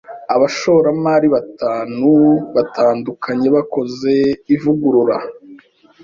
Abashoramari 0.35 1.27
batanu 1.35 2.11
batandukanye 2.55 3.47
bakoze 3.55 4.13
ivugurura. 4.55 5.17